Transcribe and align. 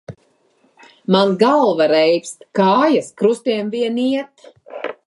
Man 1.15 1.35
galva 1.43 1.87
reibst, 1.93 2.43
kājas 2.61 3.13
krustiem 3.23 3.73
vien 3.77 4.03
iet. 4.09 4.53